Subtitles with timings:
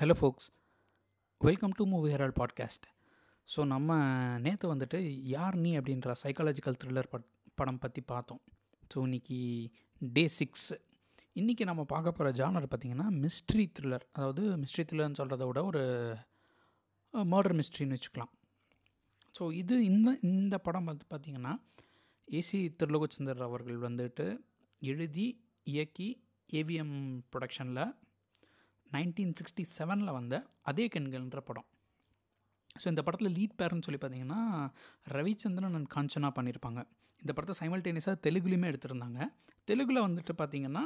[0.00, 0.50] Hello folks
[1.38, 2.84] welcome to movie Herald podcast
[3.56, 3.96] so நம்ம
[4.38, 7.24] நேற்று வந்துட்டு யார் நீ அப்படின்ற சைக்காலஜிக்கல் த்ரில்லர் பட்
[7.54, 8.40] படம் பற்றி பார்த்தோம்.
[8.94, 10.72] ஸோ இன்றைக்கி டே சிக்ஸ்
[11.34, 16.16] இன்றைக்கி நம்ம பார்க்க போகிற ஜானர் பார்த்திங்கன்னா மிஸ்ட்ரி த்ரில்லர் அதாவது மிஸ்ட்ரி த்ரில்லர்னு சொல்கிறத விட ஒரு
[17.12, 18.32] மர்டர் மிஸ்ட்ரின்னு வச்சுக்கலாம்.
[19.38, 21.60] ஸோ இது இந்த இந்த படம் வந்து பார்த்திங்கன்னா
[22.32, 24.40] ஏசி திருலோகச்சந்தர் அவர்கள் வந்துட்டு
[24.78, 27.94] எழுதி இயக்கி ஏவிஎம் ப்ரொடக்ஷனில்
[28.94, 30.34] நைன்டீன் சிக்ஸ்டி செவனில் வந்த
[30.70, 31.68] அதே கண்கள்ன்ற படம்.
[32.80, 34.40] ஸோ இந்த படத்தில் லீட் பேர்னு சொல்லி பார்த்தீங்கன்னா
[35.16, 36.80] ரவிச்சந்திரன் அண்ட் காஞ்சனா பண்ணியிருப்பாங்க
[37.22, 39.20] இந்த படத்தை சைமல்டேனியஸாக தெலுங்குலேயுமே எடுத்திருந்தாங்க.
[39.70, 40.84] தெலுங்கில் வந்துட்டு பார்த்திங்கன்னா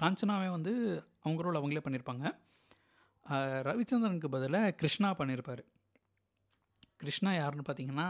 [0.00, 0.72] காஞ்சனாவே வந்து
[1.24, 2.26] அவங்க ரோல் அவங்களே பண்ணியிருப்பாங்க
[3.68, 5.62] ரவிச்சந்திரனுக்கு பதிலாக கிருஷ்ணா பண்ணியிருப்பார்
[7.02, 8.08] கிருஷ்ணா யாருன்னு பார்த்தீங்கன்னா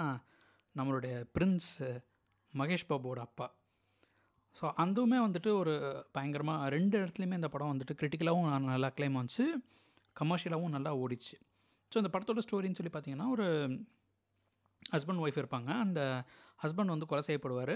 [0.78, 1.70] நம்மளுடைய பிரின்ஸ்
[2.54, 3.46] மகேஷ் பாபுவோட அப்பா.
[4.58, 5.72] ஸோ அதுவுமே வந்துட்டு ஒரு
[6.16, 9.46] பயங்கரமாக ரெண்டு இடத்துலையுமே இந்த படம் வந்துட்டு கிரிட்டிக்கலாகவும் நல்லா கிளைம் வந்துச்சு
[10.16, 11.34] கமர்ஷியலாகவும் நல்லா ஓடிச்சு.
[11.92, 13.46] ஸோ இந்த படத்தோட ஸ்டோரின்னு சொல்லி பார்த்தீங்கன்னா ஒரு
[14.94, 15.70] ஹஸ்பண்ட் ஒய்ஃப் இருப்பாங்க.
[15.84, 16.00] அந்த
[16.62, 17.74] ஹஸ்பண்ட் வந்து கொலை செய்யப்படுவார்.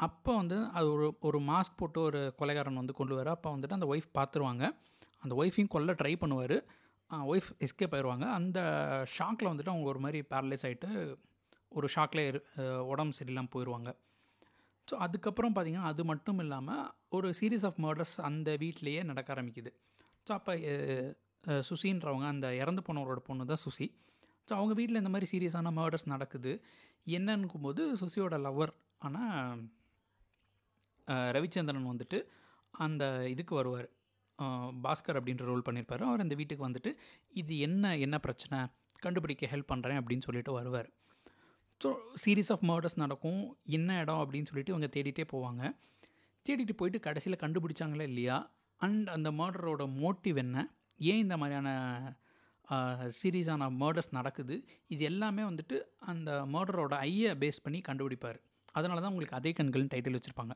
[0.00, 3.88] அப்போ வந்து அது ஒரு ஒரு மாஸ்க் போட்டு ஒரு கொலைகாரன் வந்து கொண்டு வர அப்போ வந்துட்டு அந்த
[3.92, 4.64] ஒய்ஃப் பார்த்துருவாங்க
[5.24, 6.56] அந்த ஒய்ஃபையும் கொல்ல ட்ரை பண்ணுவார்.
[7.30, 8.58] ஒய்ஃப் எஸ்கேப் ஆயிடுவாங்க அந்த
[9.16, 10.90] ஷாக்கில் வந்துட்டு அவங்க ஒரு மாதிரி பேரலைஸ் ஆகிட்டு
[11.78, 12.30] ஒரு ஷாக்லேயே
[12.92, 13.90] உடம்பு சரியில்லாமல் போயிடுவாங்க
[14.90, 16.84] ஸோ அதுக்கப்புறம் பார்த்திங்கன்னா அது மட்டும் இல்லாமல்
[17.16, 19.70] ஒரு சீரீஸ் ஆஃப் மர்டர்ஸ் அந்த வீட்லேயே நடக்க ஆரம்பிக்குது.
[20.26, 20.52] ஸோ அப்போ
[21.68, 23.86] சுசின்றவங்க அந்த இறந்து போனவரோட பொண்ணு தான் சுசி.
[24.48, 26.52] ஸோ அவங்க வீட்டில் இந்த மாதிரி சீரியஸான மர்டர்ஸ் நடக்குது.
[27.18, 28.72] என்னன்னுக்கும் போது சுசியோட லவ்வர்
[29.06, 29.62] ஆனால்
[31.36, 32.18] ரவிச்சந்திரன் வந்துட்டு
[32.74, 33.88] அந்த இதுக்கு வருவார்.
[34.84, 36.90] பாஸ்கர் அப்படின்ற ரோல் பண்ணியிருப்பார் அவர் அந்த வீட்டுக்கு வந்துட்டு
[37.40, 38.58] இது என்ன என்ன பிரச்சனை?
[39.04, 40.88] கண்டுபிடிக்க ஹெல்ப் பண்ணுறேன் அப்படின்னு சொல்லிட்டு வருவார்.
[41.82, 41.88] ஸோ
[42.22, 43.42] சீரீஸ் ஆஃப் மர்டர்ஸ் நடக்கும்.
[43.76, 45.62] என்ன இடம் அப்படின்னு சொல்லிட்டு இவங்க தேடிட்டே போவாங்க.
[46.46, 48.36] தேடிட்டு போயிட்டு கடைசியில் கண்டுபிடிச்சாங்களா இல்லையா?
[48.80, 50.56] அண்ட் அந்த மர்டரோட மோட்டிவ் என்ன?
[51.10, 51.68] ஏன் இந்த மாதிரியான
[53.18, 54.56] சீரீஸான மர்டர்ஸ் நடக்குது?
[54.94, 55.76] இது எல்லாமே வந்துட்டு
[56.10, 58.38] அந்த மர்டரோட ஐயை பேஸ் பண்ணி கண்டுபிடிப்பார்.
[58.78, 60.54] அதனால தான் உங்களுக்கு அதே கண்கள்னு டைட்டில் வச்சுருப்பாங்க.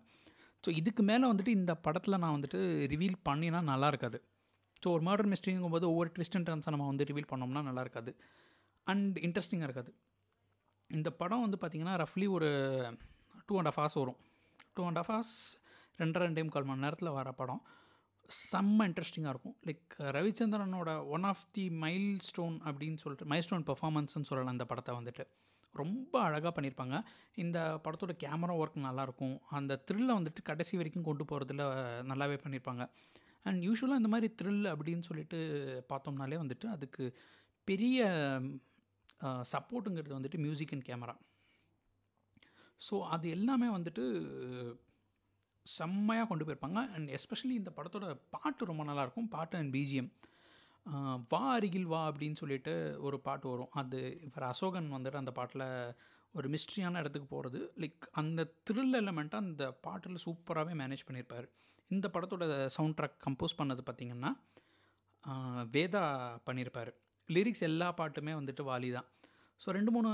[0.65, 2.59] ஸோ இதுக்கு மேலே வந்துட்டு இந்த படத்தில் நான் வந்துட்டு
[2.93, 4.19] ரிவீல் பண்ணினா நல்லா இருக்காது.
[4.83, 8.13] ஸோ ஒரு மர்டர் மிஸ்ட்ரிங்கும் போது ஒவ்வொரு ட்விஸ்ட் அண்ட் டர்ன்ஸை நம்ம வந்து ரிவீல் பண்ணோம்னா நல்லா இருக்காது.
[8.87, 9.93] அண்ட் இன்ட்ரெஸ்டிங்காக இருக்காது.
[10.97, 12.49] இந்த படம் வந்து பார்த்திங்கன்னா ரஃப்லி ஒரு
[13.47, 14.19] டூ அண்ட் ஆஃப் ஹார்ஸ் வரும்.
[14.75, 15.35] டூ அண்ட் ஆஃப் ஹார்ஸ்
[15.99, 17.63] ரெண்டரை ரெண்டே முக்கால் மணி நேரத்தில் வர படம்.
[18.51, 19.57] செம்ம இன்ட்ரெஸ்டிங்காக இருக்கும்.
[19.69, 24.93] லைக் ரவிச்சந்திரனோட one of the milestone அப்படின்னு சொல்லிட்டு மைல் ஸ்டோன் பெர்ஃபார்மன்ஸ்னு சொல்லலாம் அந்த படத்தை
[24.99, 25.25] வந்துட்டு.
[25.75, 26.97] ரொம்ப அழகாக பண்ணியிருப்பாங்க
[27.45, 29.37] இந்த படத்தோட கேமரா ஒர்க் நல்லாயிருக்கும்.
[29.59, 31.65] அந்த த்ரில்லை வந்துட்டு கடைசி வரைக்கும் கொண்டு போகிறதுல
[32.11, 32.85] நல்லாவே பண்ணியிருப்பாங்க
[33.49, 35.39] அண்ட் யூஸ்வலாக இந்த மாதிரி த்ரில் அப்படின்னு சொல்லிட்டு
[35.93, 37.05] பார்த்தோம்னாலே வந்துட்டு அதுக்கு
[37.69, 38.07] பெரிய
[39.53, 41.15] சப்போர்ட்டுங்கிறது வந்துட்டு மியூசிக் அண்ட் கேமரா
[42.87, 44.05] ஸோ அது எல்லாமே வந்துட்டு
[45.67, 46.81] செம்மையாக கொண்டு போயிருப்பாங்க.
[46.95, 49.29] அண்ட் எஸ்பெஷலி இந்த படத்தோட பாட்டு ரொம்ப நல்லாயிருக்கும்.
[49.35, 50.11] பாட்டு அண்ட் பிஜிஎம்
[51.33, 52.75] வா அருகில் வா அப்படின்னு சொல்லிட்டு
[53.07, 53.71] ஒரு பாட்டு வரும்.
[53.81, 55.67] அது இவர் அசோகன் வந்துட்டு அந்த பாட்டில்
[56.35, 61.47] ஒரு மிஸ்ட்ரியான இடத்துக்கு போகிறது லைக் அந்த த்ரில் எலமெண்ட்டாக அந்த பாட்டில் சூப்பராகவே மேனேஜ் பண்ணியிருப்பார்.
[61.91, 62.45] இந்த படத்தோட
[62.77, 64.33] சவுண்ட் ட்ராக் கம்போஸ் பண்ணது பார்த்திங்கன்னா
[65.77, 66.03] வேதா
[66.49, 66.93] பண்ணியிருப்பார்.
[67.29, 69.09] லிரிக்ஸ் எல்லா பாட்டுமே வந்துட்டு வாலி தான்.
[69.61, 70.11] ஸோ ரெண்டு மூணு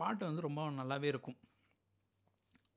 [0.00, 1.38] பாட்டு வந்து ரொம்ப நல்லாவே இருக்கும்.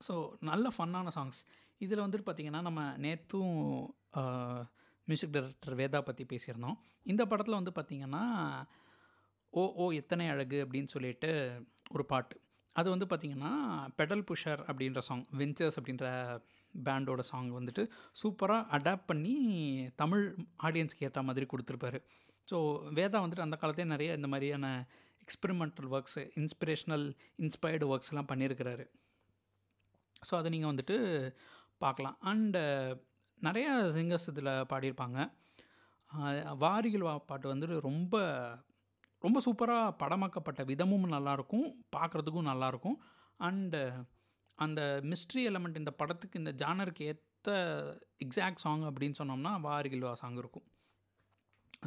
[0.00, 0.14] ஸோ
[0.50, 1.40] நல்ல ஃபன்னான சாங்ஸ்
[1.84, 3.56] இதில் வந்துட்டு பார்த்திங்கன்னா நம்ம நேற்றும்
[5.08, 6.78] மியூசிக் டைரக்டர் வேதா பற்றி பேசியிருந்தோம்.
[7.12, 8.22] இந்த படத்தில் வந்து பார்த்திங்கன்னா
[9.52, 11.30] ஓ ஓ எத்தனை அழகு அப்படின்னு சொல்லிட்டு
[11.94, 12.34] ஒரு பாட்டு.
[12.76, 13.52] அது வந்து பார்த்திங்கன்னா
[13.98, 16.06] பெடல் புஷர் அப்படின்ற சாங் வெஞ்சர்ஸ் அப்படின்ற
[16.74, 17.82] பேண்டோட சாங் வந்துட்டு
[18.20, 19.34] சூப்பராக அடாப்ட் பண்ணி
[20.02, 20.24] தமிழ்
[20.66, 22.00] ஆடியன்ஸ்க்கு ஏற்ற மாதிரி கொடுத்துருப்பாரு.
[22.50, 22.58] ஸோ
[22.98, 24.66] வேதா வந்துட்டு அந்த காலத்தே நிறைய இந்த மாதிரியான
[25.24, 27.06] எக்ஸ்பெரிமெண்டல் ஒர்க்ஸு இன்ஸ்பிரேஷ்னல்
[27.44, 28.84] இன்ஸ்பயர்டு ஒர்க்ஸ்லாம் பண்ணியிருக்கிறாரு.
[30.28, 30.96] ஸோ அதை நீங்கள் வந்துட்டு
[31.84, 32.16] பார்க்கலாம்.
[32.30, 32.62] அண்டு
[33.40, 35.18] நிறையா சிங்கர்ஸ் இதில் பாடியிருப்பாங்க.
[36.64, 38.16] வாரிகள் பாட்டு வந்துட்டு ரொம்ப
[39.24, 42.98] ரொம்ப சூப்பராக படமாக்கப்பட்ட விதமும் நல்லாயிருக்கும் பார்க்குறதுக்கும் நல்லாயிருக்கும்.
[43.48, 43.80] அண்டு
[44.58, 44.80] அந்த
[45.10, 47.50] மிஸ்ட்ரி எலமெண்ட் இந்த படத்துக்கு இந்த ஜானருக்கு ஏற்ற
[48.24, 50.66] எக்ஸாக்ட் சாங் அப்படின்னு சொன்னோம்னா வாரிகள் வா சாங் இருக்கும்.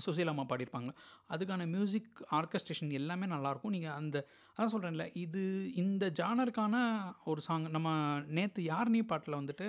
[0.05, 0.91] சுசீலாமா பாடியிருப்பாங்க.
[1.33, 3.75] அதுக்கான மியூசிக் ஆர்கஸ்ட்ரேஷன் எல்லாமே நல்லாயிருக்கும்.
[3.77, 4.17] நீங்கள் அந்த
[4.55, 5.41] அதான் சொல்கிறேன்ல இது
[5.83, 6.75] இந்த ஜானருக்கான
[7.31, 7.89] ஒரு சாங் நம்ம
[8.37, 9.67] நேற்று யார் நீ பாட்டில் வந்துட்டு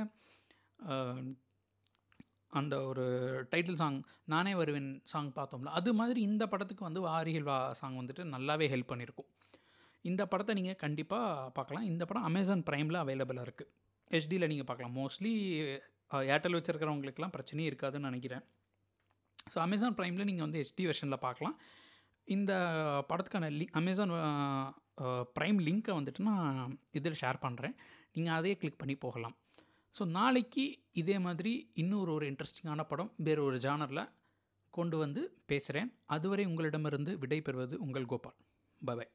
[2.59, 3.05] அந்த ஒரு
[3.53, 3.97] டைட்டில் சாங்
[4.33, 8.91] நானே வருவேன் சாங் பார்த்தோம்ல அது மாதிரி இந்த படத்துக்கு வந்து வாரிகள் வா சாங் வந்துட்டு நல்லாவே ஹெல்ப்
[8.91, 9.31] பண்ணியிருக்கும்.
[10.11, 11.87] இந்த படத்தை நீங்கள் கண்டிப்பாக பார்க்கலாம்.
[11.93, 13.71] இந்த படம் அமேசான் ப்ரைமில் அவைலபிளாக இருக்குது
[14.15, 14.95] ஹெச்டியில் நீங்கள் பார்க்கலாம்.
[15.01, 15.33] மோஸ்ட்லி
[16.35, 18.45] ஏர்டெல் வச்சுருக்கிறவங்களுக்குலாம் பிரச்சனையே இருக்காதுன்னு நினைக்கிறேன்.
[19.53, 21.57] ஸோ அமேசான் ப்ரைமில் நீங்கள் வந்து ஹெச்டி வெர்ஷனில் பார்க்கலாம்.
[22.29, 22.53] இந்த
[23.11, 24.13] படத்துக்கான லிங்க் அமேசான்
[25.37, 27.75] ப்ரைம் லிங்க்கை வந்துட்டு நான் இதில் ஷேர் பண்ணுறேன்
[28.17, 29.35] நீங்கள் அதையே கிளிக் பண்ணி போகலாம்.
[29.95, 30.65] ஸோ நாளைக்கு
[31.01, 31.53] இதே மாதிரி
[31.83, 34.05] இன்னொரு ஒரு இன்ட்ரெஸ்டிங்கான படம் வேறு ஒரு ஜானரில்
[34.75, 38.39] கொண்டு வந்து பேசுகிறேன் அதுவரை உங்களிடமிருந்து விடை பெறுவது உங்கள் கோபால்.
[38.83, 39.13] பபாய்